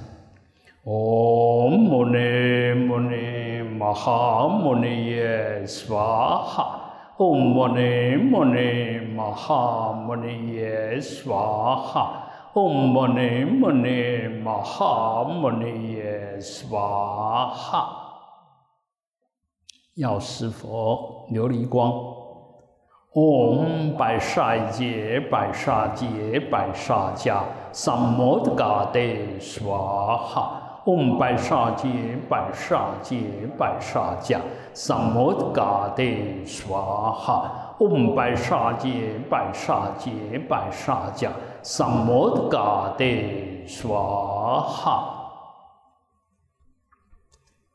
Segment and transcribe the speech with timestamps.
[0.85, 6.79] 唵摩尼摩尼玛哈摩尼耶娑哈。
[7.18, 12.28] 唵摩尼摩尼玛哈摩尼耶娑哈。
[12.53, 17.90] 唵摩尼摩尼玛哈摩尼耶娑哈。
[19.95, 21.91] 药师佛琉璃光，
[23.12, 27.40] 唵白沙界白沙界白沙迦
[27.72, 29.00] 萨摩德嘎德
[29.40, 29.75] 娑
[30.18, 33.19] 哈，嗡白沙界白沙界
[33.57, 34.40] 白沙迦
[34.73, 36.03] 萨摩嘎德
[36.46, 36.78] 娑
[37.12, 40.12] 哈，嗡白沙界白沙界
[40.47, 41.29] 白沙迦
[41.62, 43.06] 萨摩嘎德
[43.68, 45.12] 娑哈。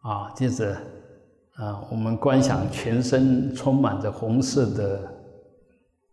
[0.02, 0.76] 啊，接着。
[1.56, 4.98] 啊，我们观想全身充满着红色的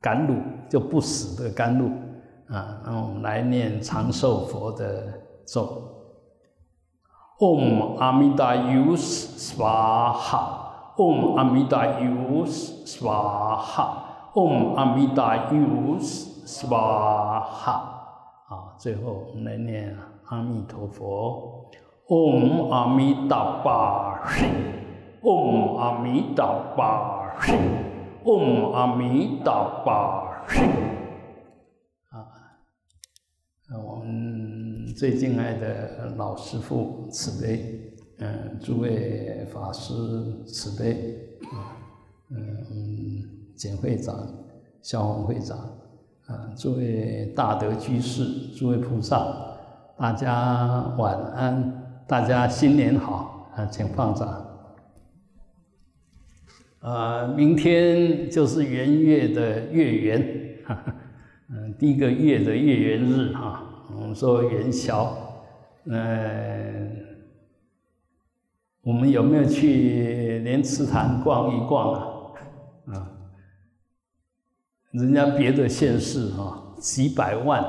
[0.02, 0.34] 甘露，
[0.68, 1.86] 就不死的甘露
[2.54, 2.82] 啊。
[2.84, 5.08] 然后我们来念长寿佛的
[5.46, 5.97] 咒
[7.40, 17.82] ：Om Amida Yus Swaha，Om Amida Yus Swaha，Om Amida Yus Swaha。
[18.50, 19.96] 啊，最后我们来念
[20.30, 21.66] 阿弥陀佛
[22.08, 24.50] ：Om Amida Bashi。
[25.22, 25.92] 嗡阿
[28.88, 29.42] 弥
[34.98, 39.94] 最敬爱的老师父慈悲，嗯，诸位法师
[40.48, 41.20] 慈悲，
[42.32, 43.24] 嗯，
[43.56, 44.28] 简会长、
[44.82, 45.56] 消防会长，
[46.26, 48.26] 啊，诸位大德居士、
[48.58, 49.24] 诸位菩萨，
[50.00, 54.46] 大家晚安，大家新年好，啊，请放掌。
[56.80, 60.58] 啊，明天就是元月的月圆，
[61.50, 65.16] 嗯， 第一个月的月圆日哈，我们说元宵，
[65.86, 67.06] 嗯，
[68.82, 72.08] 我们有没有去莲池潭逛一逛啊？
[72.88, 73.12] 啊，
[74.92, 77.64] 人家别的县市哈，几百万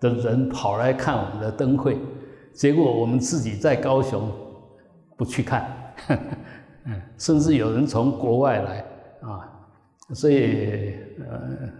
[0.00, 1.98] 的人跑来看我们的灯会，
[2.52, 4.30] 结果我们自己在高雄
[5.16, 5.94] 不去看，
[6.84, 8.84] 嗯， 甚至有人从国外来
[9.20, 9.48] 啊，
[10.14, 11.70] 所以呃，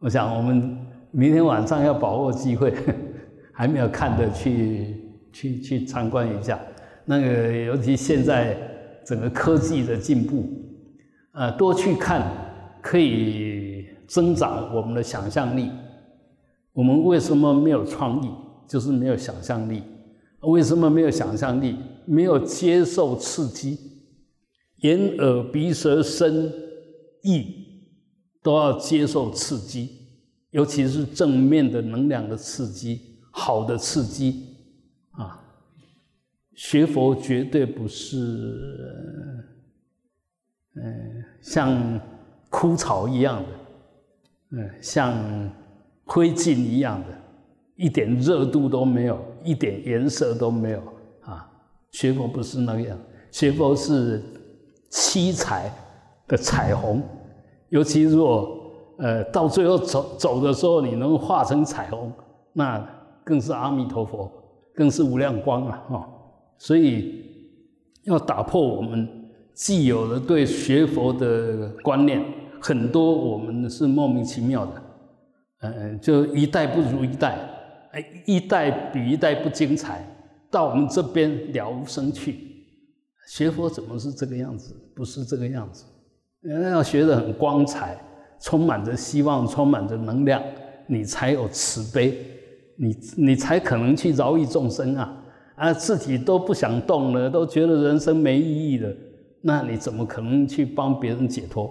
[0.00, 0.79] 我想我们
[1.12, 2.72] 明天晚上要把握机会，
[3.52, 4.96] 还没有看的去
[5.32, 6.58] 去去参观一下。
[7.04, 8.56] 那个尤其现在
[9.04, 10.48] 整个科技的进步，
[11.32, 12.24] 呃，多去看
[12.80, 15.70] 可以增长我们的想象力。
[16.72, 18.30] 我们为什么没有创意？
[18.68, 19.82] 就是没有想象力。
[20.42, 21.76] 为什么没有想象力？
[22.06, 23.76] 没有接受刺激，
[24.78, 26.52] 眼、耳、鼻、舌、身、
[27.22, 27.46] 意
[28.42, 29.99] 都要接受刺激，
[30.50, 34.56] 尤其是正面的能量的刺激，好的刺激
[35.12, 35.42] 啊！
[36.54, 39.44] 学佛绝对不是，
[40.74, 42.00] 嗯，像
[42.48, 43.48] 枯草一样的，
[44.50, 45.50] 嗯，像。
[46.12, 47.06] 灰烬一样的，
[47.76, 50.82] 一点热度都没有，一点颜色都没有
[51.20, 51.48] 啊！
[51.92, 52.98] 学佛不是那样，
[53.30, 54.20] 学佛是
[54.88, 55.72] 七彩
[56.26, 57.00] 的彩虹，
[57.68, 58.59] 尤其若
[59.00, 62.12] 呃到最后走走的时候，你能化成彩虹，
[62.52, 62.78] 那
[63.24, 64.30] 更是阿弥陀佛，
[64.74, 65.82] 更是无量光啊！
[65.88, 66.08] 哈，
[66.58, 67.24] 所以
[68.04, 69.08] 要打破我们
[69.54, 72.22] 既有的对学佛的观念，
[72.60, 74.72] 很多我们是莫名其妙的。
[75.62, 77.38] 嗯，就一代不如一代，
[77.92, 80.02] 哎，一代比一代不精彩，
[80.50, 82.48] 到我们这边了无生趣。
[83.28, 84.74] 学佛怎么是这个样子？
[84.94, 85.84] 不是这个样子。
[86.40, 87.96] 人要学得很光彩，
[88.40, 90.42] 充满着希望，充满着能量，
[90.86, 92.18] 你才有慈悲，
[92.76, 95.16] 你你才可能去饶益众生啊！
[95.56, 98.90] 啊，自己都不想动了，都觉得人生没意义了，
[99.42, 101.70] 那你怎么可能去帮别人解脱？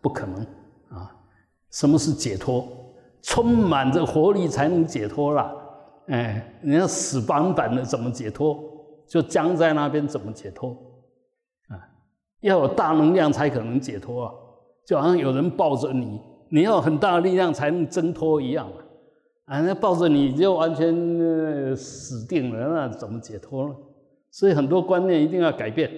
[0.00, 0.40] 不可能
[0.90, 1.10] 啊！
[1.70, 2.68] 什么是解脱？
[3.22, 5.52] 充满着活力才能解脱啦。
[6.06, 8.62] 哎，你要死板板的怎么解脱？
[9.06, 10.70] 就僵在那边怎么解脱？
[11.68, 11.80] 啊，
[12.40, 14.32] 要有大能量才可能解脱啊！
[14.88, 16.18] 就好像有人抱着你，
[16.48, 18.66] 你要很大的力量才能挣脱一样
[19.44, 19.58] 啊！
[19.58, 23.76] 啊，那抱着你就完全死定了，那怎么解脱呢？
[24.30, 25.90] 所以很多观念一定要改变。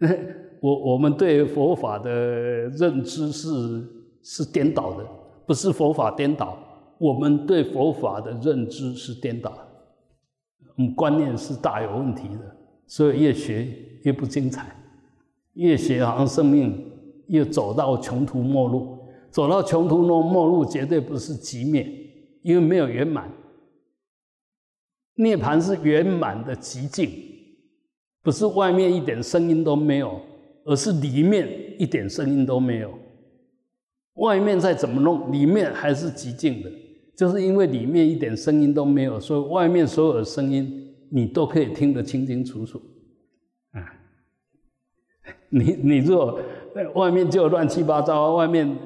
[0.60, 3.48] 我我们对佛法的认知是
[4.22, 5.06] 是颠倒的。
[5.46, 6.58] 不是佛法颠倒，
[6.98, 9.56] 我们对佛法的认知是颠倒，
[10.76, 13.66] 我们观念是大有问题的，所以越学
[14.02, 14.76] 越不精彩，
[15.54, 16.84] 越学好像生命
[17.28, 18.98] 又走到穷途末路，
[19.30, 21.86] 走到穷途末末路绝对不是极灭，
[22.42, 23.30] 因为没有圆满，
[25.16, 27.10] 涅槃是圆满的极境，
[28.22, 30.20] 不是外面一点声音都没有，
[30.64, 32.92] 而是里面一点声音都没有。
[34.14, 36.72] 外面再怎么弄，里面还是极静的，
[37.16, 42.80] 就是因为里面一点声音都没有，所以外面所有的声音你都可以听得清清楚楚。
[43.72, 43.84] 啊，
[45.50, 46.40] 你你若
[46.94, 48.76] 外面就乱七八糟，外面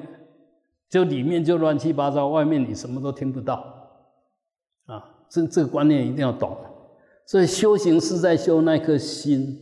[0.89, 3.63] 就里面就乱七八糟，外面你什么都听不到。
[4.85, 6.55] 啊，这这个观念一定要懂。
[7.25, 9.57] 所以修行是在修那颗心，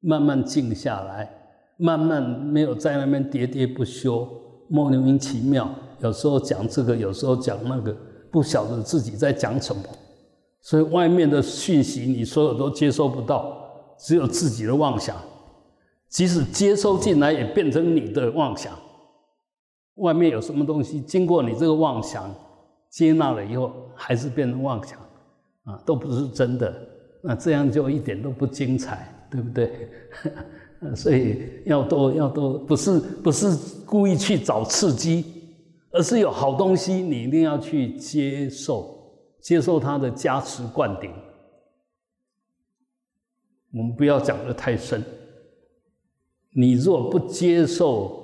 [0.00, 1.30] 慢慢静下来，
[1.76, 4.28] 慢慢没有在那边喋喋不休。
[4.68, 5.68] 莫名其妙，
[6.00, 7.94] 有时候讲这个，有时候讲那个，
[8.30, 9.82] 不晓得自己在讲什么。
[10.62, 13.54] 所以外面的讯息你所有都接收不到，
[13.98, 15.16] 只有自己的妄想。
[16.12, 18.78] 即使接收进来，也变成你的妄想。
[19.94, 22.32] 外面有什么东西，经过你这个妄想
[22.90, 24.98] 接纳了以后，还是变成妄想
[25.64, 26.74] 啊，都不是真的。
[27.24, 29.88] 那这样就一点都不精彩，对不对？
[30.94, 35.24] 所以要多要多，不是不是故意去找刺激，
[35.92, 38.94] 而是有好东西，你一定要去接受，
[39.40, 41.10] 接受它的加持灌顶。
[43.72, 45.02] 我们不要讲的太深。
[46.54, 48.20] 你若不接受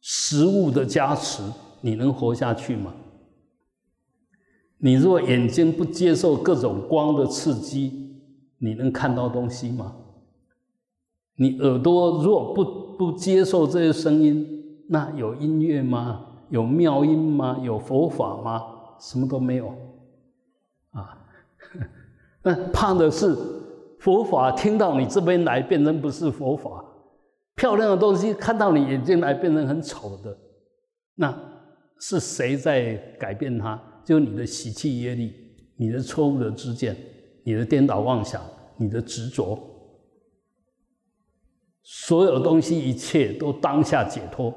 [0.00, 1.42] 食物的加持，
[1.80, 2.94] 你能活下去吗？
[4.78, 8.16] 你若眼睛不接受各种光的刺激，
[8.58, 9.96] 你能看到东西吗？
[11.36, 16.26] 你耳朵若不不接受这些声音，那有音乐吗？
[16.50, 17.58] 有妙音吗？
[17.62, 18.62] 有佛法吗？
[18.98, 19.74] 什么都没有，
[20.90, 21.16] 啊！
[22.42, 23.34] 那怕的是
[24.00, 26.84] 佛法听到你这边来变成不是佛法，
[27.54, 30.36] 漂亮的东西看到你眼睛来变成很丑的，
[31.16, 31.38] 那
[32.00, 33.78] 是谁在改变它？
[34.04, 35.34] 就你的习气业力，
[35.76, 36.96] 你的错误的知见，
[37.44, 38.42] 你的颠倒妄想，
[38.78, 39.58] 你的执着。
[41.82, 44.52] 所有东西，一切都当下解脱。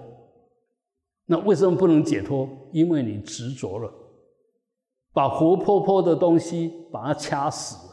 [1.25, 2.47] 那为什么不能解脱？
[2.71, 3.91] 因为你执着了，
[5.11, 7.92] 把活泼泼的东西把它掐死。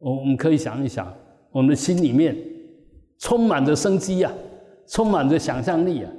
[0.00, 1.06] 我我们可以想一想，
[1.52, 2.36] 我们的心里面
[3.18, 4.32] 充满着生机啊，
[4.88, 6.10] 充满着想象力啊。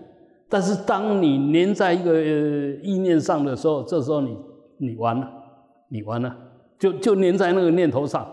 [0.48, 2.22] 但是当你粘在一个
[2.82, 4.38] 意念上的时候，这时候你
[4.78, 5.30] 你完了，
[5.90, 6.34] 你完了，
[6.80, 8.26] 就就粘在那个念头上。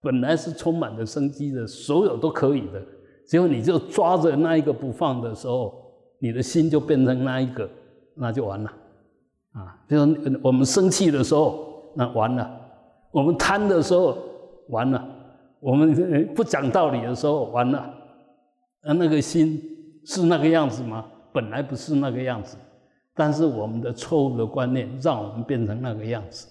[0.00, 2.82] 本来是充满着生机的，所有都可以的，
[3.26, 5.74] 结果你就抓着那一个不放的时候，
[6.18, 7.66] 你的心就变成那一个，
[8.14, 8.70] 那就完了。
[9.52, 10.02] 啊，比如
[10.42, 12.44] 我们生气的时候，那完了；
[13.12, 14.18] 我们贪的时候，
[14.68, 15.00] 完了；
[15.60, 17.94] 我们不讲道理的时候，完了。
[18.82, 19.60] 那那个心
[20.04, 21.10] 是那个样子吗？
[21.32, 22.56] 本来不是那个样子，
[23.14, 26.46] 但是我们的错误的观念让我们变成那个样子，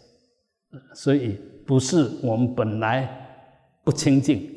[0.94, 3.08] 所以不是我们本来
[3.84, 4.50] 不清净，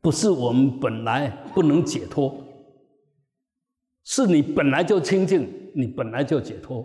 [0.00, 2.34] 不是我们本来不能解脱，
[4.04, 6.84] 是你本来就清净，你本来就解脱，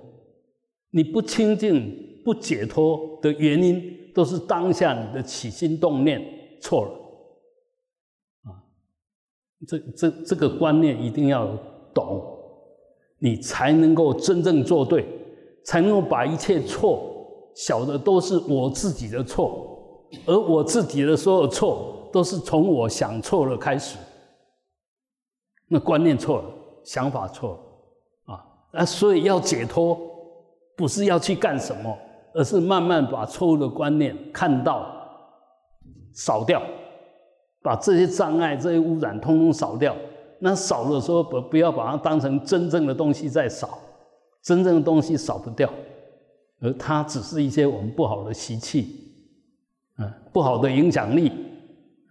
[0.91, 6.21] 你不清净不解脱的原因，都是当下你的起心动念
[6.61, 6.91] 错了，
[8.51, 8.59] 啊，
[9.65, 11.49] 这这这个观念一定要。
[11.91, 12.21] 懂，
[13.17, 15.03] 你才能够真正做对，
[15.65, 17.01] 才能够把一切错
[17.55, 23.97] 小的都是我自己的错，而我自己的所有错都是从我想错了开始。
[25.67, 27.53] 那观念错了，想法错
[28.27, 28.45] 了啊！
[28.71, 29.99] 那所以要解脱，
[30.77, 31.97] 不是要去干什么，
[32.33, 34.85] 而是慢慢把错误的观念看到、
[36.13, 36.61] 扫掉，
[37.61, 39.95] 把这些障碍、这些污染通通扫掉。
[40.39, 43.79] 那扫的时候，不不要把它当成真正的东西在扫，
[44.41, 45.69] 真正的东西扫不掉，
[46.61, 49.11] 而它只是一些我们不好的习气，
[49.97, 51.31] 嗯，不好的影响力，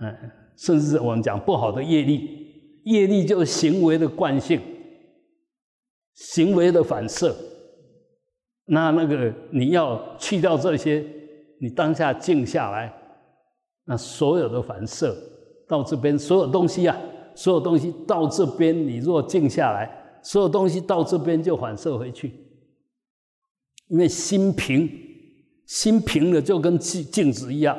[0.00, 0.14] 嗯，
[0.56, 4.60] 甚至我们讲不好的业力，业力就是行为的惯性，
[6.14, 7.34] 行为的反射。
[8.68, 11.04] 那那个你要去掉这些，
[11.60, 12.92] 你当下静下来，
[13.84, 15.16] 那所有的反射
[15.66, 16.96] 到这边，所有东西啊。
[17.34, 19.88] 所有东西到这边，你若静下来，
[20.24, 22.32] 所有东西到这边就反射回去。
[23.86, 24.90] 因为心平，
[25.64, 27.78] 心平了就跟镜镜子一样，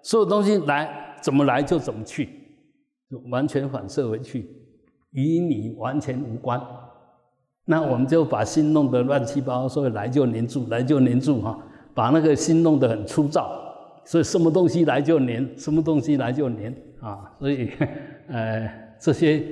[0.00, 2.28] 所有东西来怎么来就怎么去，
[3.10, 4.48] 就完全反射回去，
[5.10, 6.60] 与你完全无关。
[7.70, 11.56] 那我们就把心弄得乱七八糟，所以来就黏住，来就黏住哈，
[11.94, 13.48] 把那个心弄得很粗糙，
[14.04, 17.70] 所以什么东西来就黏，什么东西来就黏啊，所以
[18.28, 18.68] 呃。
[19.02, 19.42] 这些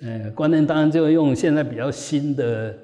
[0.00, 2.74] 呃观念当然就用现在比较新的，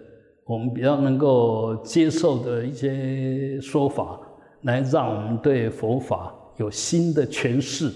[0.44, 4.20] 我们比较能够接受的一些说法，
[4.60, 7.90] 来让我们对佛法有新的诠释、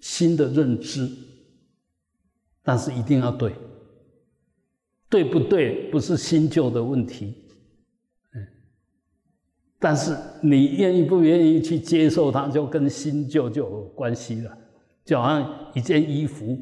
[0.00, 1.08] 新的认知。
[2.62, 3.50] 但是一定要对，
[5.08, 7.34] 对不对不是新旧的问题，
[8.34, 8.46] 嗯，
[9.78, 14.58] 但是你愿意不愿意去接受它，就跟新旧就有关系了。
[15.04, 16.58] 就好像一件衣服。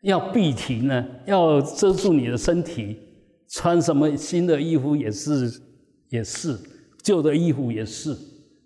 [0.00, 2.98] 要蔽体呢，要遮住你的身体，
[3.48, 5.50] 穿什么新的衣服也是，
[6.10, 6.58] 也是
[7.02, 8.14] 旧的衣服也是。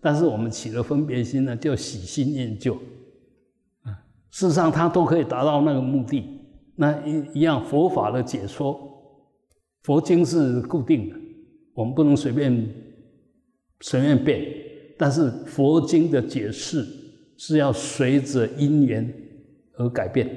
[0.00, 2.74] 但是我们起了分别心呢，就喜新厌旧。
[3.82, 3.90] 啊，
[4.30, 6.37] 事实上它都可以达到那个目的。
[6.80, 8.78] 那一一样，佛法的解说，
[9.82, 11.16] 佛经是固定的，
[11.74, 12.68] 我们不能随便
[13.80, 14.46] 随便变。
[14.96, 16.86] 但是佛经的解释
[17.36, 19.12] 是要随着因缘
[19.76, 20.28] 而改变。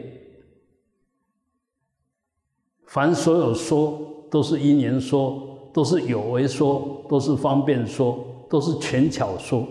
[2.88, 9.68] 凡所有说，都是因缘说，都是有为说，都是方便说，都是权巧说。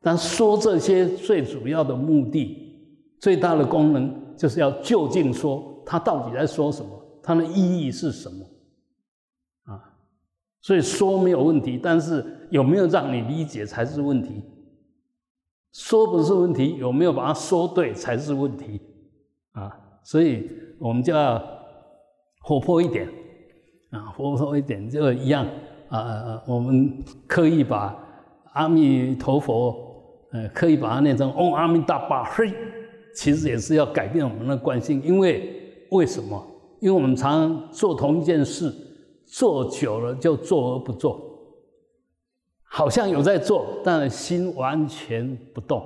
[0.00, 2.56] 但说这些最主要的目的、
[3.18, 6.90] 最大的功能，就是要就近说，他到底在说什么，
[7.22, 8.46] 它的意义是什么
[9.64, 9.92] 啊？
[10.62, 14.42] 所以说没有问题，但是有没有让你理解才是问题。
[15.74, 18.80] 说不是问题，有没有把它说对才是问题
[19.52, 19.78] 啊？
[20.02, 21.60] 所以我们就要。
[22.42, 23.06] 活泼一点，
[23.90, 25.46] 啊，活泼一点就一样
[25.90, 26.42] 啊。
[26.46, 27.94] 我们刻意把
[28.54, 29.76] 阿弥陀佛，
[30.32, 32.50] 呃，刻意把它念成嗡阿弥达巴嘿，
[33.14, 35.02] 其实也是要改变我们的惯性。
[35.02, 36.46] 因为为什么？
[36.80, 38.72] 因为我们常常做同一件事，
[39.26, 41.20] 做久了就做而不做，
[42.64, 45.78] 好像有在做，但心完全不动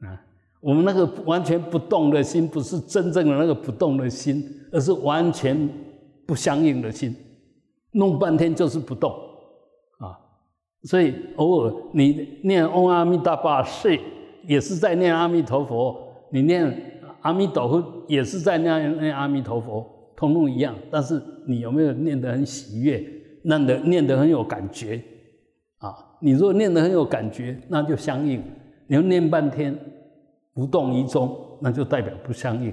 [0.00, 0.22] 啊。
[0.60, 5.68] 我们那个完全不动的心，不是真正的那个不动的心，而是完全
[6.26, 7.14] 不相应的心。
[7.92, 9.10] 弄半天就是不动
[9.98, 10.16] 啊！
[10.84, 14.00] 所以偶尔你念嗡阿弥陀巴是
[14.46, 19.86] 也是在念阿弥陀佛；你念阿弥陀佛，也是在念念阿弥陀佛。
[20.16, 20.74] 通通一样。
[20.90, 23.04] 但是你有没有念得很喜悦，
[23.42, 25.02] 念得念得很有感觉
[25.78, 25.94] 啊？
[26.20, 28.40] 你如果念得很有感觉，那就相应；
[28.86, 29.78] 你要念半天
[30.54, 32.70] 不动于衷，那就代表不相应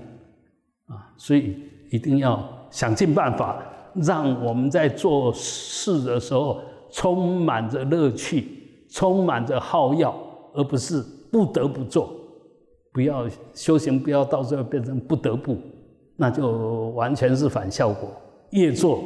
[0.88, 1.12] 啊。
[1.18, 1.58] 所以
[1.92, 2.42] 一定要
[2.72, 3.62] 想尽办法，
[3.96, 8.48] 让我们在做事的时候充满着乐趣，
[8.90, 10.16] 充满着好药，
[10.54, 12.10] 而不是不得不做。
[12.94, 15.58] 不要修行，不要到最后变成不得不，
[16.16, 18.16] 那就完全是反效果。
[18.52, 19.04] 越做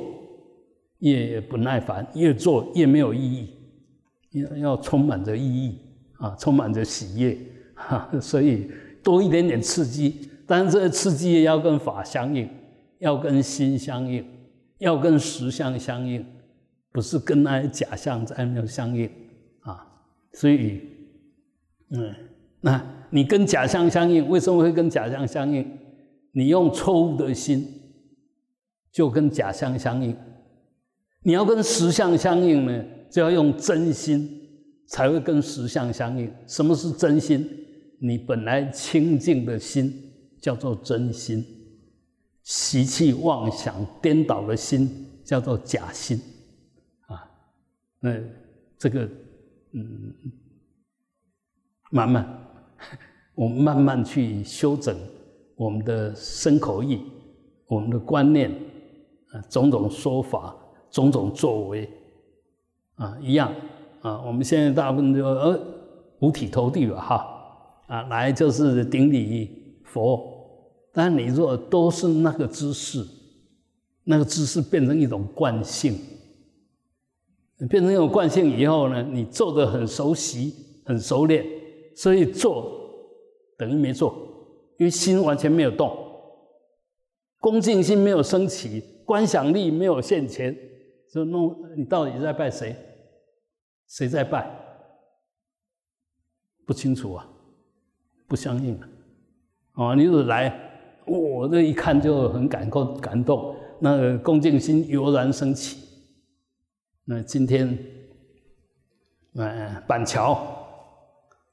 [0.99, 3.53] 越不耐烦，越做越没有意义。
[4.31, 5.79] 要要充满着意义
[6.17, 7.37] 啊，充满着喜悦
[7.75, 8.09] 哈。
[8.19, 8.69] 所以
[9.01, 12.49] 多一点点刺激，但是这个刺激也要跟法相应，
[12.99, 14.25] 要跟心相应，
[14.79, 16.25] 要跟实相相应，
[16.91, 19.09] 不是跟那些假象在那相应
[19.61, 19.87] 啊。
[20.33, 20.81] 所以，
[21.91, 22.13] 嗯，
[22.59, 22.96] 那。
[23.09, 25.65] 你跟假象相应，为什么会跟假象相应？
[26.33, 27.65] 你用错误的心，
[28.91, 30.15] 就跟假象相应。
[31.23, 34.29] 你要跟实相相应呢，就要用真心，
[34.87, 36.31] 才会跟实相相应。
[36.45, 37.49] 什么是真心？
[37.99, 39.91] 你本来清净的心
[40.39, 41.43] 叫做真心，
[42.43, 44.89] 习气妄想颠倒的心
[45.25, 46.21] 叫做假心。
[47.07, 47.27] 啊，
[47.99, 48.15] 那
[48.77, 49.09] 这个，
[49.71, 50.13] 嗯，
[51.89, 52.43] 慢慢。
[53.35, 54.95] 我们慢慢去修整
[55.55, 57.01] 我们的身口意，
[57.67, 58.51] 我们的观念
[59.31, 60.55] 啊，种种说法，
[60.89, 61.89] 种种作为
[62.95, 63.53] 啊，一样
[64.01, 64.21] 啊。
[64.25, 65.59] 我们现在大部分就呃
[66.19, 67.27] 五体投地吧，哈
[67.87, 70.35] 啊，来就是顶礼佛。
[70.93, 73.05] 但你若都是那个姿势，
[74.03, 75.95] 那个姿势变成一种惯性，
[77.69, 80.55] 变成一种惯性以后呢，你做的很熟悉、
[80.85, 81.45] 很熟练，
[81.97, 82.75] 所以做。
[83.59, 84.13] 等于没做，
[84.77, 85.91] 因为心完全没有动，
[87.39, 90.55] 恭敬心没有升起，观想力没有现前，
[91.11, 92.75] 就弄你到底在拜谁？
[93.87, 94.47] 谁在拜？
[96.67, 97.27] 不清楚啊，
[98.27, 98.89] 不相应啊！
[99.73, 105.79] 哦，你如果来，我这一看就很感动，感动，那个恭敬心油然升起。
[107.05, 107.75] 那今天，
[109.33, 110.56] 嗯，板桥。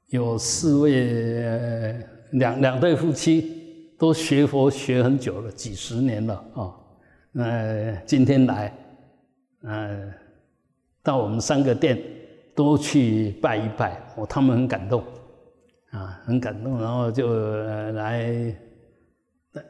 [0.09, 1.97] 有四位
[2.33, 6.73] 两两对夫妻，都学佛学很久了，几十年了啊。
[7.35, 8.73] 呃，今天来，
[9.63, 10.13] 呃，
[11.03, 11.99] 到我们三个店
[12.55, 15.03] 都去拜一拜，哦，他们很感动，
[15.91, 17.55] 啊，很感动，然后就
[17.93, 18.55] 来，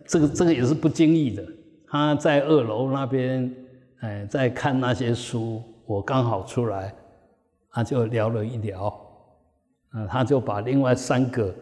[0.06, 1.44] 这个这个也是不经意的。
[1.88, 3.56] 他在二楼那边，
[4.02, 6.94] 哎，在看那些书，我刚好出来，
[7.72, 9.05] 他就聊了一聊。
[9.96, 11.56] 啊，他就把另外三个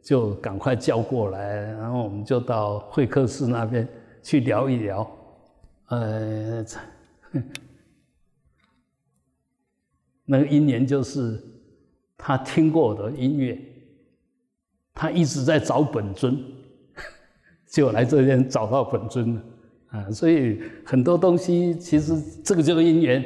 [0.00, 3.86] 就赶快叫过来，然后我们就到会客室那边
[4.22, 5.10] 去聊一聊。
[5.88, 6.64] 呃，
[10.24, 11.42] 那个因缘就是
[12.16, 13.58] 他听过的音乐，
[14.94, 16.40] 他一直在找本尊，
[17.66, 19.42] 就来这边找到本尊了。
[19.88, 23.24] 啊，所以很多东西其实这个就是因缘，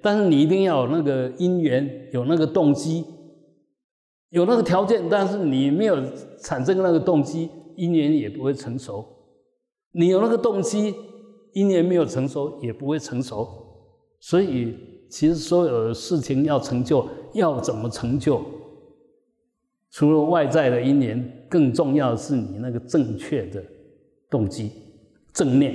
[0.00, 3.04] 但是你一定要有那个因缘，有那个动机。
[4.36, 5.96] 有那个条件，但是你没有
[6.42, 9.02] 产生那个动机，因缘也不会成熟。
[9.92, 10.94] 你有那个动机，
[11.54, 13.48] 因缘没有成熟，也不会成熟。
[14.20, 14.76] 所以，
[15.08, 18.44] 其实所有的事情要成就，要怎么成就？
[19.90, 23.64] 除了外在的因缘，更重要的是你那个正确的
[24.28, 24.70] 动机、
[25.32, 25.74] 正念。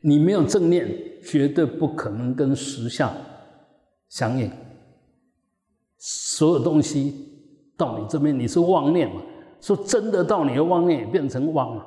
[0.00, 0.92] 你没有正念，
[1.22, 3.14] 绝对不可能跟实相
[4.08, 4.50] 相应。
[5.98, 7.14] 所有东西
[7.76, 9.22] 到你这边，你是妄念嘛？
[9.60, 11.82] 说真的，到你的妄念也变成妄了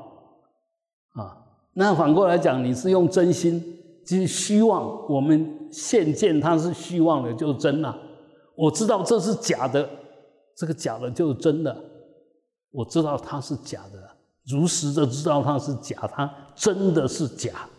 [1.13, 1.37] 啊。
[1.73, 3.63] 那反过来讲，你是用真心，
[4.03, 5.07] 即虚妄。
[5.07, 7.97] 我们现见它是虚妄的，就是真了。
[8.55, 9.87] 我知道这是假的，
[10.57, 11.75] 这个假的就是真的。
[12.71, 14.09] 我知道它是假的，
[14.45, 17.69] 如实的知道它是假，它真的是假，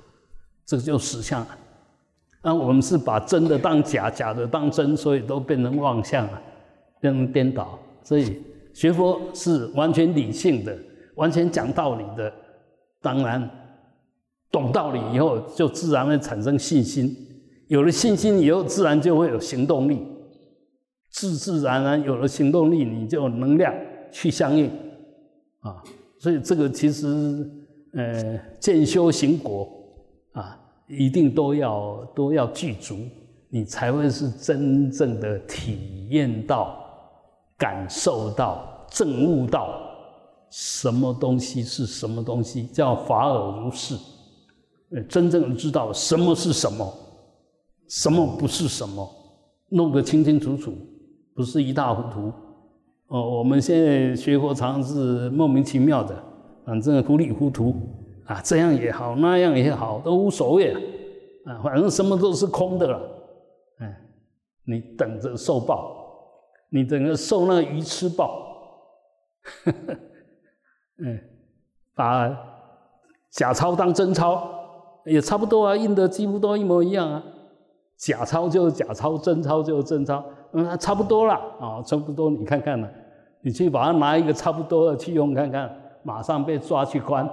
[0.64, 1.58] 这个就实相了。
[2.42, 6.42] 那我们是把真的当假，假的当真，所以都变成妄想了，
[7.00, 7.79] 变成颠倒。
[8.03, 8.40] 所以
[8.72, 10.76] 学佛是完全理性的，
[11.16, 12.33] 完全讲道理的。
[13.03, 13.48] 当然，
[14.50, 17.14] 懂道理以后，就自然会产生信心。
[17.68, 20.07] 有了信心以后，自然就会有行动力。
[21.11, 23.74] 自自然然有了行动力，你就有能量
[24.12, 24.70] 去相应
[25.61, 25.83] 啊。
[26.18, 27.50] 所以这个其实，
[27.94, 29.68] 呃，见修行果
[30.33, 30.60] 啊。
[30.90, 32.96] 一定都要都要具足，
[33.48, 36.76] 你才会是真正的体验到、
[37.57, 39.81] 感受到、证悟到
[40.50, 43.96] 什么东西是什么东西，叫法尔如是
[44.92, 46.92] 呃，真正的知道什么是什么，
[47.88, 49.09] 什么不是什么，
[49.68, 50.74] 弄得清清楚楚，
[51.35, 52.33] 不是一塌糊涂。
[53.07, 56.20] 哦，我们现在学佛常是莫名其妙的，
[56.64, 57.74] 反正糊里糊涂
[58.30, 60.72] 啊，这样也好，那样也好，都无所谓
[61.44, 63.00] 啊，反正什么都是空的了。
[63.78, 64.00] 哎，
[64.64, 65.98] 你等着受报。
[66.72, 68.46] 你等着受那个鱼吃报，
[71.02, 71.18] 嗯，
[71.96, 72.30] 把
[73.32, 74.48] 假钞当真钞
[75.04, 77.20] 也差不多啊，印的几乎都一模一样啊。
[77.96, 82.30] 假钞就是假钞，真钞就是真钞，嗯，差不多了啊，差不多。
[82.30, 82.88] 你看看呢，
[83.42, 87.28] 你去把它拿一个差不多的去用看看，马上被抓去关。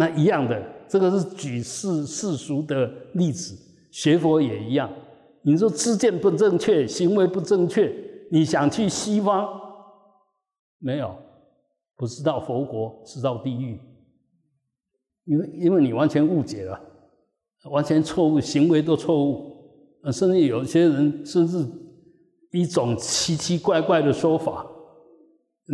[0.00, 0.58] 那一样的，
[0.88, 3.54] 这个是举世世俗的例子，
[3.90, 4.90] 学佛也一样。
[5.42, 7.94] 你说知见不正确，行为不正确，
[8.32, 9.46] 你想去西方，
[10.78, 11.14] 没有，
[11.98, 13.78] 不是到佛国，是到地狱。
[15.26, 16.80] 因为因为你完全误解了，
[17.70, 19.54] 完全错误，行为都错误，
[20.10, 21.62] 甚至有些人甚至
[22.52, 24.66] 一种奇奇怪怪的说法，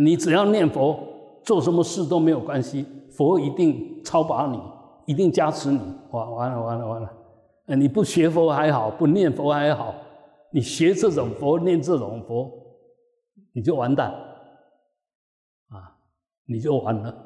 [0.03, 0.99] 你只要念佛，
[1.45, 2.85] 做什么事都没有关系，
[3.17, 4.61] 佛一定超拔你，
[5.11, 7.13] 一定加持你，完完了完了完了。
[7.65, 9.93] 哎，你不学佛还好，不念佛还好，
[10.51, 12.49] 你学这种佛，念这种佛，
[13.53, 14.11] 你就完蛋，
[15.69, 15.97] 啊，
[16.45, 17.25] 你就完了。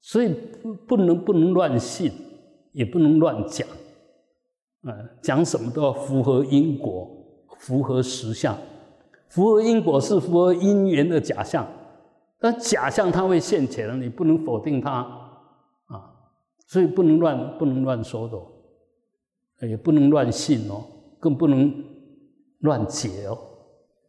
[0.00, 2.10] 所以不不能不能乱信，
[2.72, 3.68] 也不能乱讲，
[4.84, 7.10] 啊，讲什么都要符合因果，
[7.58, 8.56] 符合实相。
[9.28, 11.66] 符合因果是符合因缘的假象，
[12.40, 14.90] 但假象它会现前，你不能否定它，
[15.86, 16.10] 啊，
[16.66, 18.36] 所以不能乱不能乱说的。
[19.68, 20.82] 也不能乱信哦，
[21.18, 21.70] 更不能
[22.60, 23.36] 乱解哦，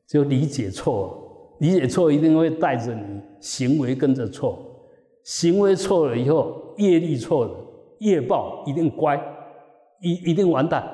[0.08, 4.58] 就理解错了，理解错一定会带着你行为跟着错，
[5.26, 7.54] 行为错了以后，业力错了，
[8.00, 9.22] 业报一定乖，
[10.02, 10.90] 一一定完蛋，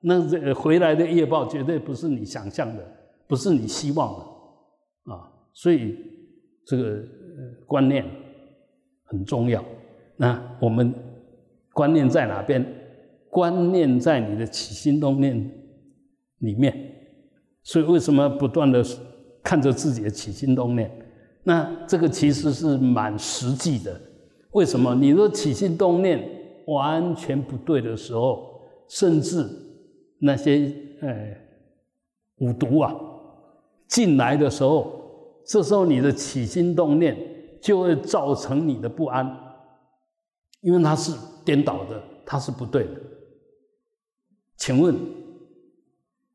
[0.00, 2.82] 那这个回来的业报绝对不是你想象的，
[3.28, 5.94] 不是你希望的啊，所以
[6.66, 7.02] 这个
[7.66, 8.04] 观念
[9.04, 9.64] 很重要。
[10.16, 10.94] 那我们
[11.72, 12.64] 观念在哪边？
[13.30, 15.50] 观念在你的起心动念
[16.40, 16.76] 里面，
[17.62, 18.84] 所以为什么不断的
[19.42, 20.90] 看着自己的起心动念？
[21.42, 23.98] 那这个其实是蛮实际的。
[24.50, 24.94] 为什么？
[24.94, 26.22] 你的起心动念
[26.66, 29.48] 完全不对的时候，甚至
[30.18, 30.70] 那些
[31.00, 31.34] 呃
[32.40, 32.94] 五毒啊
[33.88, 35.01] 进来的时候，
[35.46, 37.16] 这时候你的起心动念
[37.60, 39.26] 就会造成你的不安，
[40.60, 41.12] 因为它是
[41.44, 43.00] 颠倒的，它是不对的。
[44.56, 44.96] 请问，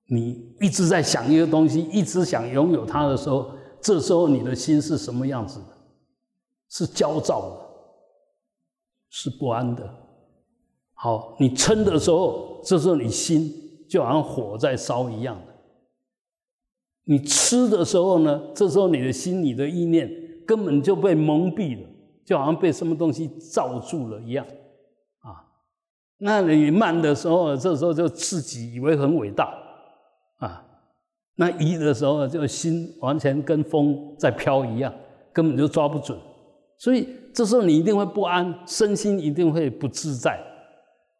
[0.07, 5.77] 你一直在想一个东西，一直想拥有它的时候，这时候你的心是什么样子的？
[6.69, 7.67] 是焦躁的，
[9.09, 9.89] 是不安的。
[10.93, 13.53] 好，你嗔的时候，这时候你心
[13.89, 15.56] 就好像火在烧一样的。
[17.09, 20.11] 你吃的时候呢，这时候你的心、你的意念
[20.45, 21.87] 根本就被蒙蔽了，
[22.25, 24.45] 就好像被什么东西罩住了一样。
[25.19, 25.47] 啊
[26.19, 29.45] 那你慢的时候，这时候就自己以为很伟大
[30.39, 30.65] 啊；
[31.35, 34.93] 那移的时候，就心完全跟风在飘一样，
[35.31, 36.17] 根本就抓不准。
[36.77, 40.37] 所以这时候你一定会不安，身心一定会不自在。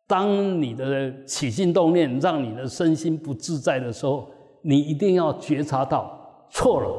[0.06, 4.30] 当你的起心动念让你的身心不自在的时候，
[4.68, 6.90] 你一定要觉察到错了，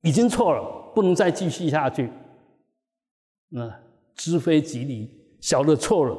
[0.00, 2.10] 已经错了，不能再继续下去。
[3.48, 3.72] 那
[4.16, 5.08] 知非即离，
[5.40, 6.16] 晓得错了。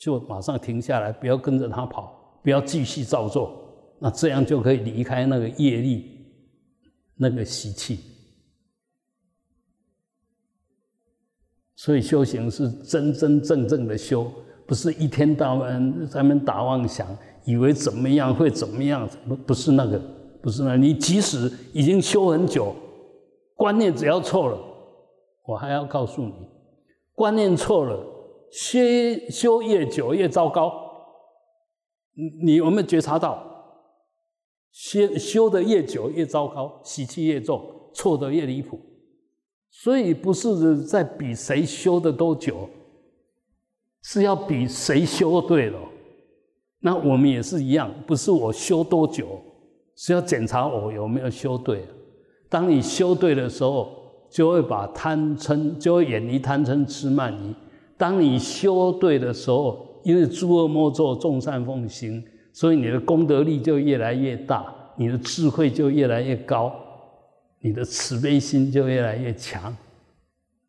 [0.00, 3.52] 就马上停下来，不要跟着他跑，不要继续照做，
[3.98, 6.24] 那这样就可以离开那个业力，
[7.14, 8.00] 那个习气。
[11.76, 14.32] 所以修行是真真正正的修，
[14.66, 17.06] 不是一天到晚在那打妄想，
[17.48, 19.98] 以为怎么样会怎么样，不不是那个，
[20.42, 20.76] 不是那。
[20.76, 22.76] 你即使已经修很久，
[23.54, 24.58] 观念只要错了，
[25.46, 26.34] 我还要告诉你，
[27.14, 28.04] 观念错了。
[28.50, 28.78] 修
[29.30, 30.72] 修越久越糟糕，
[32.14, 33.42] 你你有没有觉察到？
[34.70, 37.62] 修修的越久越糟糕，习气越重，
[37.94, 38.78] 错的越离谱。
[39.70, 42.68] 所以不是在比谁修的多久，
[44.02, 45.78] 是要比谁修对了。
[46.80, 49.40] 那我们也是一样，不是我修多久，
[49.96, 51.84] 是要检查我有没有修对。
[52.48, 53.90] 当你修对的时候，
[54.30, 57.54] 就会把贪嗔，就会远离贪嗔痴慢疑。
[57.96, 64.64] 当你修对的时候，因为诸恶莫作，众善奉行，所以你的功德力就越来越大，
[64.96, 66.72] 你的智慧就越来越高，
[67.60, 69.76] 你的慈悲心就越来越强，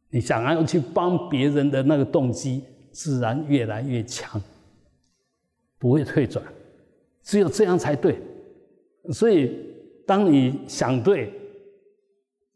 [0.09, 4.41] 你想要去帮别人的那个动机，自然越来越强，
[5.79, 6.45] 不会退转。
[7.23, 8.21] 只有这样才对。
[9.11, 9.51] 所以，
[10.05, 11.33] 当你想对、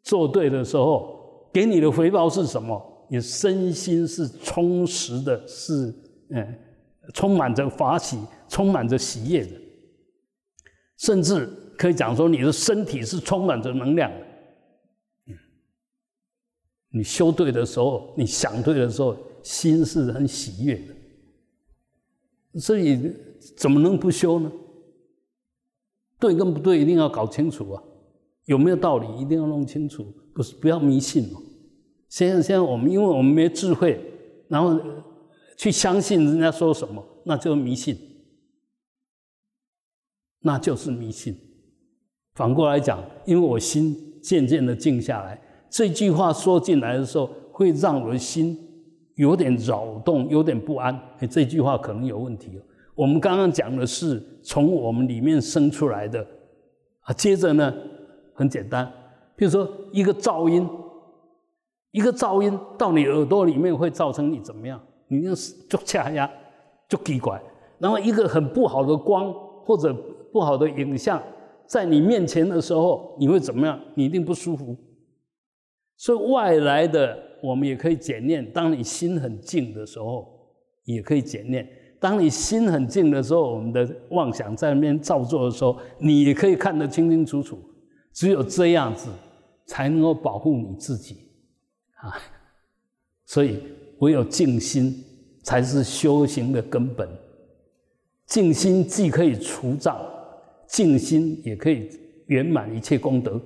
[0.03, 3.07] 做对的时候，给你的回报是什么？
[3.09, 5.93] 你身心是充实的，是
[6.29, 6.59] 嗯，
[7.13, 9.51] 充满着法喜，充满着喜悦的，
[10.97, 14.17] 甚至可以讲说，你的身体是充满着能量的。
[16.89, 20.93] 你修对的时候，你想对的时候，心是很喜悦的。
[22.55, 23.11] 所以，
[23.57, 24.51] 怎么能不修呢？
[26.19, 27.83] 对跟不对，一定要搞清楚啊！
[28.45, 31.41] 有没有道理，一定要弄清楚，不是不要迷信嘛。
[32.09, 33.99] 现在现在我们，因为我们没智慧，
[34.47, 34.79] 然后
[35.57, 37.97] 去相信人家说什么，那就是迷信，
[40.41, 41.35] 那就是迷信。
[42.35, 48.57] 反过来讲，因为我心渐渐的静下来，这句话说进来的时候，会让我的心
[49.15, 50.93] 有点扰动，有点不安。
[51.19, 52.61] 哎，这句话可能有问题哦。
[52.95, 56.25] 我们刚刚讲的是从我们里面生出来的，
[57.01, 57.73] 啊，接着呢，
[58.33, 58.91] 很简单，
[59.35, 60.67] 比如说一个噪音，
[61.91, 64.79] 一个噪音到你耳朵里面会造成你怎么样？
[65.07, 65.33] 你那
[65.69, 66.29] 就恰呀，
[66.87, 67.41] 就奇怪。
[67.79, 69.33] 然后一个很不好的光
[69.65, 69.93] 或者
[70.31, 71.21] 不好的影像
[71.65, 73.79] 在你面前的时候，你会怎么样？
[73.95, 74.75] 你一定不舒服。
[76.03, 80.27] 所以外来的我们也可以检验，当你心很静的时候，
[80.83, 81.65] 也可以检验。
[81.97, 87.57] 当你心很静的时候，我们的妄想在那边造作的时候，你也可以看得清清楚楚。
[88.11, 89.07] 只有这样子，
[89.65, 91.15] 才能够保护你自己
[92.01, 92.19] 啊！
[93.25, 93.59] 所以，
[93.99, 94.93] 唯有静心
[95.41, 97.07] 才是修行的根本。
[98.25, 99.97] 静心既可以除障，
[100.67, 101.89] 静心也可以
[102.25, 103.39] 圆满一切功德。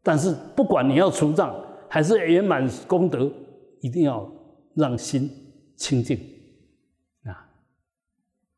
[0.00, 1.52] 但是，不管你要除障
[1.92, 3.30] 还是圆满功德，
[3.82, 4.26] 一定要
[4.74, 5.28] 让心
[5.76, 6.16] 清净
[7.24, 7.36] 啊。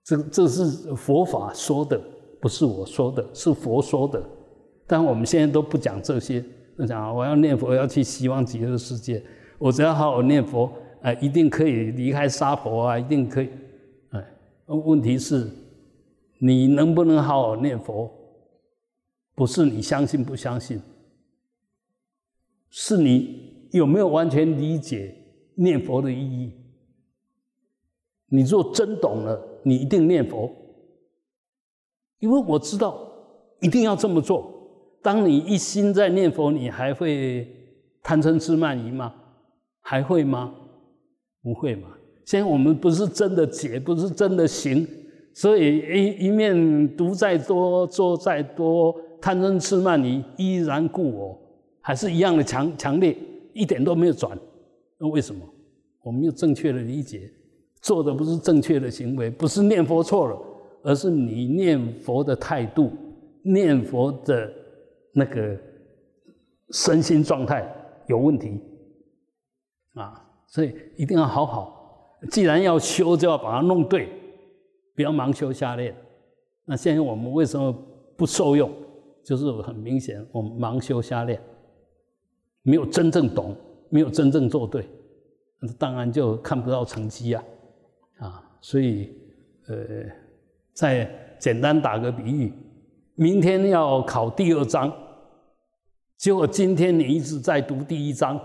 [0.05, 2.01] 这这是佛法说的，
[2.41, 4.23] 不是我说的，是佛说的。
[4.87, 6.45] 但我们现在都不讲这些，
[6.87, 9.21] 讲我要念佛，要去希望极乐世界，
[9.59, 13.49] 我只要好好念佛，哎，一定可以离开娑婆啊，一定可以。
[14.11, 14.25] 哎，
[14.67, 15.51] 问题是，
[16.39, 18.09] 你能不能好好念佛？
[19.35, 20.81] 不是你相信不相信，
[22.77, 25.15] 是你有没有完全理解
[25.55, 26.53] 念佛的意义？
[28.31, 29.41] 你若真懂了。
[29.63, 30.51] 你一定念佛，
[32.19, 32.99] 因为我知道
[33.61, 34.53] 一定要这么做。
[35.01, 37.49] 当你一心在念佛，你还会
[38.03, 39.15] 贪嗔痴慢疑吗？
[39.81, 40.53] 还会吗？
[41.43, 41.89] 不会嘛。
[42.27, 44.87] 现在我们不是真的解，不是真的行，
[45.33, 51.44] 所以一一面读再多，做再多，贪嗔痴慢疑依然故我，
[51.87, 53.15] 还是一样的强强烈，
[53.53, 54.37] 一点都没有转。
[54.97, 55.47] 那为什么？
[56.03, 57.31] 我们有正确的理解。
[57.83, 60.39] 做的不是正确的行为，不是念佛错了，
[60.83, 62.91] 而是你念佛的态度、
[63.43, 64.51] 念佛的
[65.13, 65.55] 那个
[66.71, 67.71] 身心状态
[68.07, 68.59] 有问题
[69.93, 70.27] 啊！
[70.47, 74.09] 所以一定要好好，既然要修，就要把它弄对，
[74.97, 75.95] 不要盲修瞎练。
[76.65, 77.71] 那现在我们为什么
[78.17, 78.73] 不受用？
[79.23, 81.39] 就是很明显，我们盲修瞎练，
[82.65, 83.55] 没有真正懂，
[83.91, 84.89] 没有真正做对，
[85.61, 87.45] 那当然就看不到成绩呀。
[88.19, 89.13] 啊，所以，
[89.69, 89.77] 呃，
[90.73, 92.53] 再简单打个比喻，
[93.17, 94.91] 明天要考第二章，
[96.17, 98.41] 结果今天你一直在读第一章，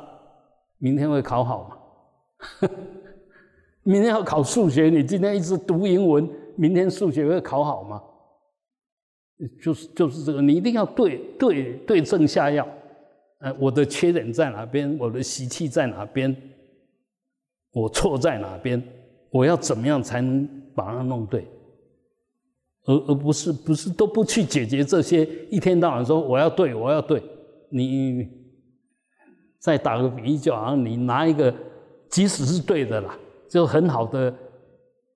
[0.79, 2.69] 明天会考好吗？
[3.83, 8.03] 明天要考数学，你今天一直读英文，明天数学会考好吗？
[9.63, 12.67] 就是就是这个，你一定要对对对症下药。
[13.39, 14.97] 呃，我的缺点在哪边？
[14.99, 16.35] 我的习气在哪边？
[17.71, 18.81] 我错在哪边？
[19.31, 21.47] 我要怎么样才能把它弄对，
[22.85, 27.21] 而而不是不是都不去解决这些，一天到晚说我要对，我要对。
[27.69, 28.27] 你
[29.59, 31.53] 再打个比喻，就好像你拿一个，
[32.09, 33.15] 即使是对的啦，
[33.47, 34.33] 就很好的，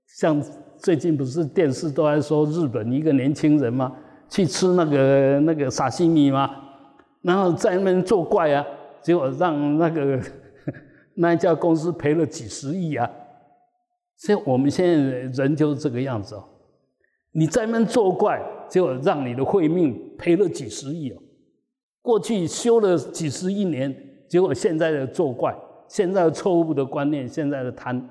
[0.06, 0.40] 像
[0.78, 3.94] 最近不是电视都在说日本一个年轻人吗？
[4.30, 6.63] 去吃那个那个沙西米吗？
[7.24, 8.64] 然后在那边作怪啊，
[9.02, 10.22] 结果让那个
[11.16, 13.10] 那家公司赔了几十亿啊。
[14.16, 14.94] 所以我们现在
[15.44, 16.44] 人就是这个样子哦，
[17.32, 21.22] 你在那作怪，结果让你的慧命赔了几十亿哦。
[22.02, 23.94] 过去修了几十亿年，
[24.30, 25.54] 结果现在的作怪，
[25.88, 28.02] 现在的错误的观念，现在的贪，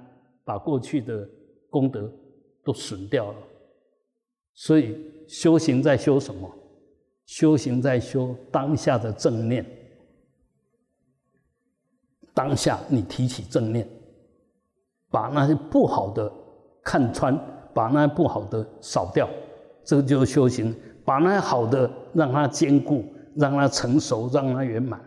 [0.44, 1.28] 把过去的
[1.70, 2.10] 功德
[2.64, 3.38] 都损掉了。
[4.54, 4.98] 所以
[5.28, 6.50] 修行在修什么？
[7.26, 9.64] 修行在修当下的正念。
[12.34, 13.88] 当下你提起正念，
[15.10, 16.32] 把那些不好的
[16.82, 17.38] 看穿，
[17.74, 19.28] 把那不好的扫掉，
[19.84, 20.74] 这个就是修行。
[21.04, 23.04] 把那好的让它坚固，
[23.34, 25.02] 让它成熟，让它圆满。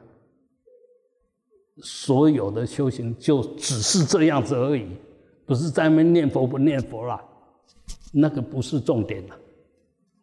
[1.81, 4.89] 所有的修行就只是这样子而已，
[5.45, 7.23] 不是在那念佛不念佛啦，
[8.11, 9.37] 那个不是重点了，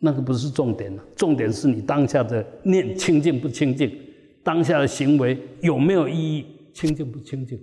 [0.05, 3.89] 那个不是重点了，重点是你当下的念清净不清净，
[4.43, 7.57] 当下的行为有没有意义，清净不清净？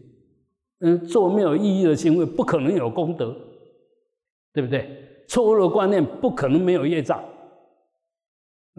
[0.80, 3.36] 嗯，做没有意义的行为不可能有功德，
[4.54, 4.90] 对不对？
[5.28, 7.22] 错误的观念不可能没有业障，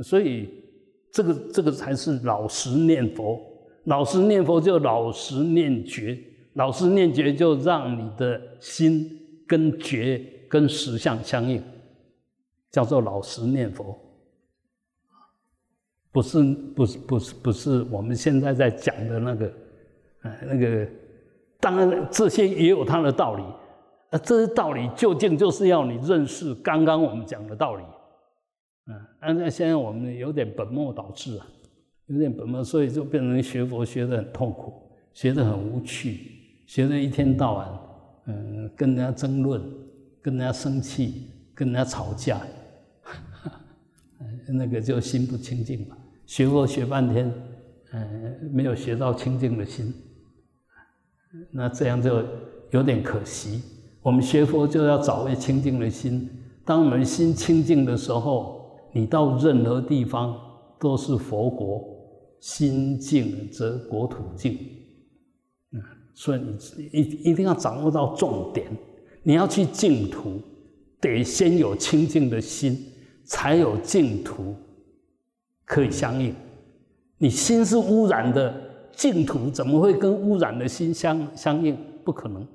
[0.02, 0.48] 所以
[1.12, 3.38] 这个这个才是老实念佛，
[3.84, 6.18] 老实念佛就老实念觉，
[6.54, 9.10] 老实念觉就让你的心
[9.46, 11.62] 跟觉跟实相相应，
[12.70, 13.98] 叫做老实念佛，
[16.12, 16.42] 不是
[16.74, 19.52] 不是不是不是我们现在在讲的那个，
[20.22, 20.88] 呃那个。
[21.62, 23.44] 当然，这些也有它的道理。
[24.10, 27.84] 那这些道理究竟就是要你认识刚刚我们讲的道理。
[28.86, 31.46] 嗯，那现在我们有点本末倒置啊，
[32.06, 34.72] 有点本末，所以就变成学佛学得很痛苦，
[35.12, 37.78] 学得很无趣，学得一天到晚，
[38.24, 39.62] 嗯，跟人家争论，
[40.22, 42.40] 跟人家生气，跟人家吵架，
[44.52, 45.96] 那个就心不清净嘛。
[46.26, 47.32] 学佛学半天，
[47.92, 49.92] 嗯，没有学到清净的心。
[51.50, 52.22] 那这样就
[52.70, 53.62] 有点可惜。
[54.02, 56.28] 我们学佛就要找位清净的心。
[56.64, 58.60] 当我们心清净的时候，
[58.92, 60.36] 你到任何地方
[60.78, 61.96] 都是佛国。
[62.40, 64.54] 心净则国土净。
[65.72, 65.82] 嗯，
[66.14, 68.66] 所以你一一定要掌握到重点。
[69.22, 70.40] 你要去净土，
[71.02, 72.78] 得先有清净的心，
[73.30, 74.56] 才有净土
[75.64, 76.34] 可以相应。
[77.16, 78.52] 你心是污染的。
[78.92, 81.74] 净土怎么会跟污染的心相相应？
[82.04, 82.46] 不可能，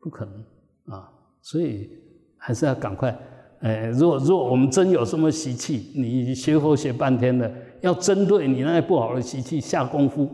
[0.00, 1.08] 不可能啊！
[1.40, 1.88] 所以
[2.36, 3.16] 还是要赶快。
[3.60, 7.50] 呃，如果如果我们真有什么习气，你学佛学半天的，
[7.80, 10.28] 要针对你那些不好的习气下功夫。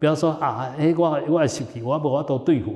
[0.00, 2.74] 不要说啊，哎，我我习气，我无法度对付。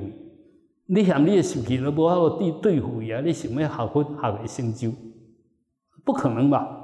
[0.85, 3.19] 你想你的习气都无法度对对付呀？
[3.19, 4.89] 你想要学佛学的成就？
[6.03, 6.77] 不可能吧？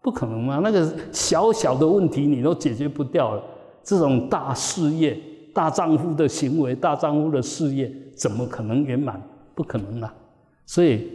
[0.00, 0.60] 不可能嘛？
[0.62, 3.42] 那个小小的问题你都解决不掉了。
[3.82, 5.18] 这种大事业、
[5.54, 9.20] 大丈夫的行为、大丈夫的事业，怎么可能圆满？
[9.54, 10.14] 不可能啊！
[10.66, 11.10] 所以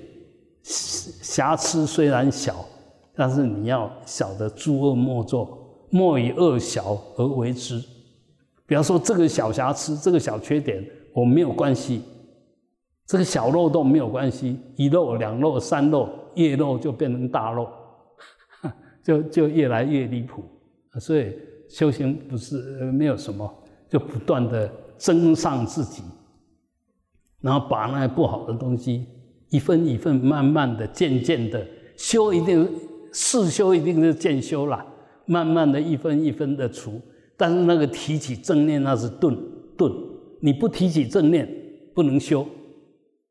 [0.63, 2.55] 瑕疵虽然小，
[3.15, 7.81] 但是你要晓得诸恶莫作，莫以恶小而为之。
[8.65, 12.01] 比方说，这个小瑕疵、这个小缺点，我没有关系；
[13.05, 17.67] 这个小漏洞没有关系，一漏、两漏、三漏，越漏就变成大漏，
[19.03, 20.43] 就就越来越离谱。
[20.99, 21.33] 所以。
[21.69, 22.57] 修行不是
[22.91, 23.51] 没有什么，
[23.89, 26.03] 就不断的增上自己，
[27.41, 29.07] 然后把那不好的东西
[29.49, 31.65] 一分一分、慢慢的、渐渐的
[31.97, 32.69] 修，一定
[33.11, 34.85] 是修，一定是渐修啦。
[35.25, 37.01] 慢慢的一分一分的除，
[37.35, 39.35] 但是那个提起正念那是顿
[39.75, 39.91] 顿，
[40.41, 41.49] 你不提起正念
[41.95, 42.45] 不能修，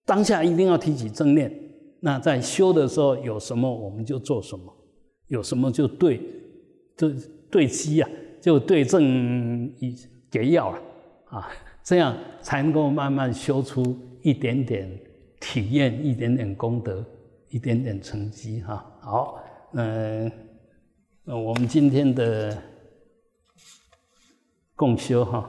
[0.04, 1.61] 当下一定要提起正念。
[2.04, 4.76] 那在修的时候有什么我们就做什么，
[5.28, 6.20] 有什么就对，
[6.96, 7.10] 就
[7.50, 8.10] 对机啊。
[8.42, 9.96] 就对症一
[10.28, 10.82] 给药了
[11.26, 11.48] 啊，
[11.84, 14.90] 这样才能够慢慢修出一点点
[15.40, 17.04] 体验，一点点功德，
[17.50, 18.84] 一点点成绩哈。
[19.00, 19.38] 好，
[19.74, 20.28] 嗯，
[21.26, 22.60] 我们今天的
[24.74, 25.48] 共修哈，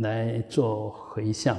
[0.00, 1.56] 来做回向，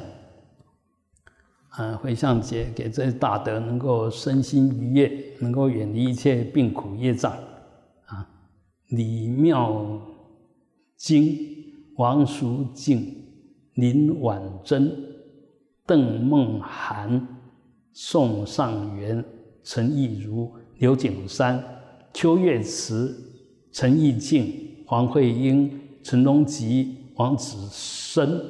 [1.78, 7.32] 啊，回向节给这大德能够身心愉悦，能够远离一切病苦业障
[8.06, 8.28] 啊，
[8.88, 10.02] 李妙。
[10.98, 11.38] 经
[11.98, 13.06] 王淑静、
[13.74, 14.92] 林婉珍、
[15.86, 17.28] 邓梦涵、
[17.92, 19.24] 宋尚元、
[19.62, 21.62] 陈义如、刘景山、
[22.14, 23.14] 邱月慈、
[23.74, 24.52] 陈义静、
[24.88, 25.70] 黄慧英、
[26.02, 28.42] 陈龙吉、王子生、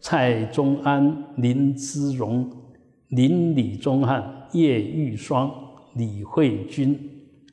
[0.00, 2.48] 蔡宗安、林姿荣、
[3.10, 5.52] 林李宗汉、叶玉霜、
[5.94, 6.98] 李慧君、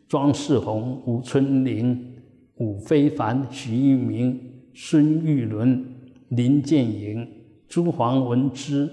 [0.08, 2.18] 庄世宏、吴春玲。
[2.58, 4.40] 伍非凡、徐玉明、
[4.74, 5.86] 孙玉伦、
[6.30, 7.28] 林建营、
[7.68, 8.90] 朱黄文之、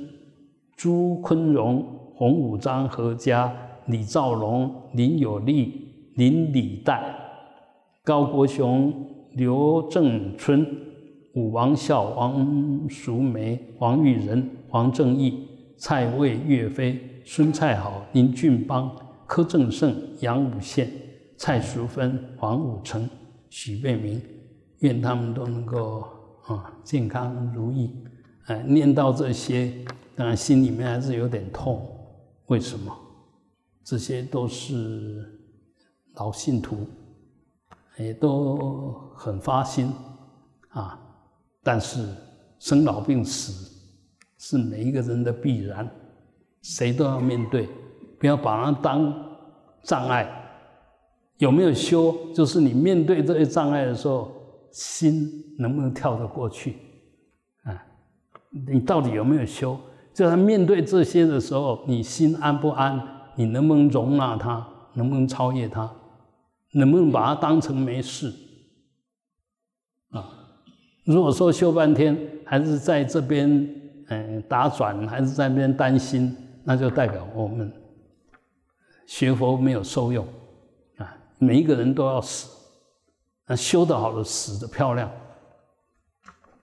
[0.76, 1.82] 朱坤荣、
[2.14, 3.50] 洪武章、何家、
[3.86, 7.16] 李兆龙、林有利、林李代、
[8.02, 8.92] 高国雄、
[9.32, 10.66] 刘正春、
[11.34, 18.94] 武王孝、王淑梅、王玉仁、王正义、蔡卫、岳飞、孙蔡好、林俊邦、
[19.26, 20.90] 柯正胜、杨武宪、
[21.36, 23.08] 蔡淑芬、黄武成。
[23.50, 24.20] 许贝明，
[24.80, 26.08] 愿他们都能够
[26.46, 28.04] 啊健康如意，
[28.46, 29.72] 哎，念到这些，
[30.16, 31.88] 当然心里面还是有点痛。
[32.46, 32.92] 为什么？
[33.84, 35.40] 这些都是
[36.14, 36.86] 老信徒，
[37.98, 39.92] 也都很发心
[40.70, 40.98] 啊。
[41.62, 42.06] 但是
[42.58, 43.73] 生老病死
[44.46, 45.88] 是每一个人的必然，
[46.60, 47.66] 谁都要面对，
[48.20, 49.10] 不要把它当
[49.82, 50.28] 障碍。
[51.38, 52.14] 有没有修？
[52.34, 54.30] 就是你面对这些障碍的时候，
[54.70, 56.76] 心能不能跳得过去？
[57.62, 57.72] 啊
[58.68, 59.80] 你到底有没有修？
[60.12, 63.00] 就在面对这些的时候，你心安不安？
[63.36, 64.68] 你能不能容纳它？
[64.92, 65.90] 能不能超越它？
[66.72, 68.30] 能不能把它当成没事？
[70.10, 70.28] 啊，
[71.04, 72.14] 如果说修半天
[72.44, 77.72] 还是在这边嗯打转，还是在那边担心，那就代表我们
[79.06, 80.26] 学佛没有受用
[80.96, 81.16] 啊！
[81.38, 82.48] 每一个人都要死，
[83.46, 85.10] 那修得好的死的漂亮，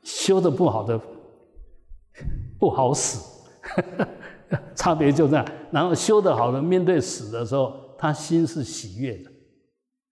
[0.03, 0.99] 修得不好的。
[2.59, 3.49] 不好死，
[4.75, 5.43] 差别就这样。
[5.71, 9.31] 然后修得好的，面对死的时候，他心是喜悦的；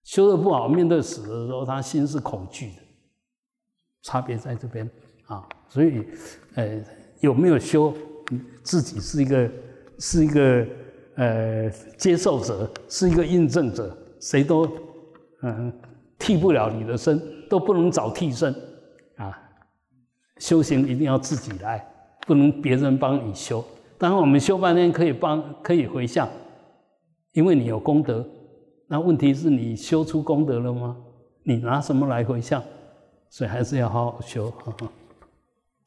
[0.03, 2.81] 修得不好，面对死的时候，他心是恐惧的。
[4.01, 4.89] 差别在这边
[5.27, 5.47] 啊。
[5.67, 6.07] 所以，
[6.55, 6.81] 呃，
[7.19, 7.93] 有没有修，
[8.63, 9.51] 自己是一个
[9.97, 10.65] 是一个
[11.15, 14.69] 呃接受者，是一个印证者，谁都
[15.43, 15.73] 嗯
[16.17, 18.53] 替不了你的身，都不能找替身
[19.17, 19.37] 啊。
[20.37, 21.85] 修行一定要自己来。
[22.27, 23.63] 不能别人帮你修，
[23.97, 26.29] 当然我们修半天可以帮，可以回向，
[27.31, 28.23] 因为你有功德。
[28.87, 30.95] 那问题是你修出功德了吗？
[31.41, 32.61] 你拿什么来回向？
[33.31, 34.51] 所以还是要好好修。
[34.51, 34.75] 好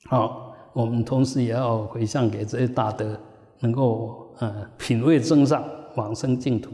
[0.08, 3.18] 好，我们同时也要回向给这些大德，
[3.60, 5.64] 能够呃品味正上，
[5.96, 6.70] 往生净土。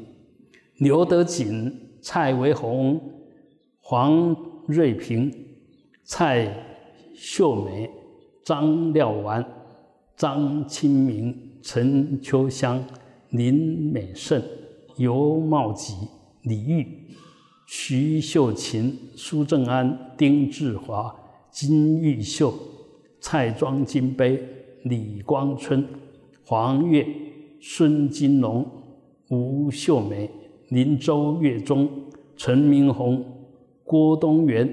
[0.79, 3.01] 刘德锦、蔡维宏、
[3.81, 4.37] 黄
[4.67, 5.33] 瑞平、
[6.05, 6.53] 蔡
[7.15, 7.91] 秀美、
[8.45, 9.45] 张廖完。
[10.17, 11.33] 张清明、
[11.63, 12.85] 陈秋香、
[13.31, 13.55] 林
[13.93, 14.43] 美胜、
[14.97, 15.95] 尤茂吉、
[16.43, 16.85] 李玉、
[17.69, 21.15] 徐秀琴、苏正安、丁志华、
[21.53, 22.53] 金玉秀、
[23.31, 24.43] 蔡庄金杯、
[24.85, 25.87] 李光春、
[26.47, 27.07] 黄月、
[27.61, 28.67] 孙金龙、
[29.29, 30.31] 吴秀梅、
[30.71, 31.91] 林周月中、
[32.39, 33.23] 陈明宏、
[33.85, 34.67] 郭东元、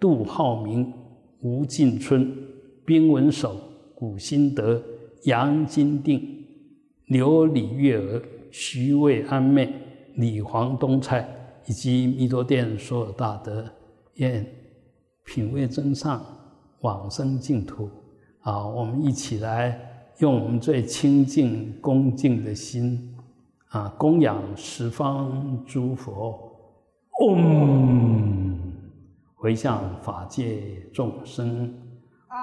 [0.00, 0.90] 杜浩明、
[1.42, 2.34] 吴进春、
[2.86, 3.54] 丁文守。
[3.94, 4.82] 古新德、
[5.24, 6.46] 杨金定、
[7.08, 9.70] 刘李月娥、徐渭安妹、
[10.14, 11.28] 李黄东菜，
[11.66, 13.70] 以及弥陀殿所有大德，
[14.14, 14.46] 愿
[15.26, 16.24] 品味增上，
[16.82, 17.90] 往生净土。
[18.42, 19.78] 啊，我们一起来
[20.18, 23.16] 用我们最清净恭敬的心，
[23.70, 26.38] 啊，供养十方诸佛，
[27.20, 28.58] 嗡，
[29.34, 30.60] 回向法界
[30.92, 31.74] 众生，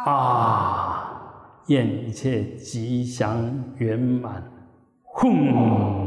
[0.05, 1.05] 啊。
[1.67, 3.45] 愿一切吉祥
[3.77, 4.43] 圆满，
[5.13, 5.99] 哼。